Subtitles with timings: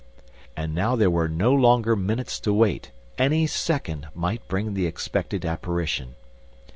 [0.57, 2.89] And now there were no longer minutes to wait.
[3.19, 6.15] Any second might bring the expected apparition.